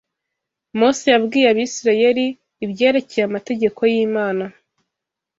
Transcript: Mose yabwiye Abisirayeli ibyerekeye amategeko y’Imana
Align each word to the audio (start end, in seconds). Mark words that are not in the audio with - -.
Mose 0.77 1.05
yabwiye 1.13 1.47
Abisirayeli 1.51 2.25
ibyerekeye 2.65 3.23
amategeko 3.29 3.79
y’Imana 3.91 4.45